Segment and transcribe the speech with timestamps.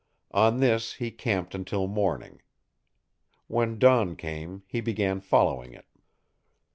[0.31, 2.41] On this he camped until morning.
[3.45, 5.85] When dawn came he began following it.